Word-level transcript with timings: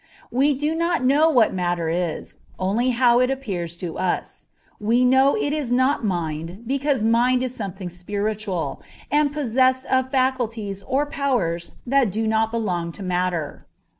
We 0.31 0.55
do 0.55 0.73
not 0.73 1.03
know 1.03 1.29
what 1.29 1.53
matter 1.53 1.87
is, 1.87 2.39
only 2.57 2.89
how 2.89 3.19
it 3.19 3.29
appears 3.29 3.77
to 3.77 3.99
us; 3.99 4.47
we 4.79 5.05
know 5.05 5.37
it 5.37 5.53
is 5.53 5.71
not 5.71 6.03
mind 6.03 6.63
because 6.65 7.03
mind 7.03 7.43
is 7.43 7.53
something 7.55 7.87
spiritual, 7.87 8.81
and 9.11 9.31
possessed 9.31 9.85
of 9.85 10.09
faculties 10.09 10.81
or 10.87 11.05
powers 11.05 11.73
that 11.85 12.09
do 12.11 12.25
not 12.25 12.49
belong 12.49 12.91
to 12.93 13.03
matter. 13.03 13.67